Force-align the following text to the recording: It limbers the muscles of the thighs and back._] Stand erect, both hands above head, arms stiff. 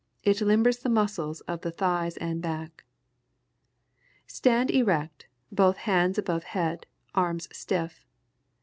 It 0.23 0.37
limbers 0.41 0.79
the 0.81 0.89
muscles 0.89 1.41
of 1.41 1.61
the 1.61 1.69
thighs 1.69 2.17
and 2.17 2.41
back._] 2.41 2.81
Stand 4.25 4.71
erect, 4.71 5.27
both 5.51 5.77
hands 5.77 6.17
above 6.17 6.43
head, 6.43 6.87
arms 7.13 7.47
stiff. 7.55 8.03